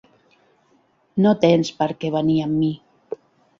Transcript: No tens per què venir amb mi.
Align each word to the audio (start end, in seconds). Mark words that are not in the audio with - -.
No 1.27 1.35
tens 1.45 1.71
per 1.83 1.89
què 2.01 2.13
venir 2.19 2.41
amb 2.49 2.61
mi. 2.65 2.73